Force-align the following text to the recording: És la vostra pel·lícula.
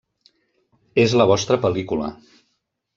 És 1.05 1.15
la 1.23 1.29
vostra 1.35 1.61
pel·lícula. 1.67 2.13